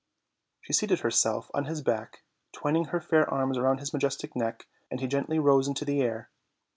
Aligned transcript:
She 0.61 0.73
seated 0.73 1.01
herself 1.01 1.51
on 1.53 1.65
his 1.65 1.83
back, 1.83 2.23
twining 2.53 2.85
her 2.85 2.99
fair 2.99 3.29
arms 3.29 3.59
round 3.59 3.79
his 3.81 3.93
majestic 3.93 4.35
neck, 4.35 4.65
and 4.89 4.99
he 4.99 5.05
gently 5.05 5.37
rose 5.37 5.67
into 5.67 5.85
the 5.85 6.01
air. 6.01 6.31